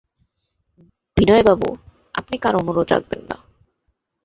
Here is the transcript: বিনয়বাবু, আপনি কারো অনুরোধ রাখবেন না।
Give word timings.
বিনয়বাবু, 1.17 1.69
আপনি 2.15 2.35
কারো 2.37 2.57
অনুরোধ 2.59 2.87
রাখবেন 2.91 3.21
না। 3.29 3.35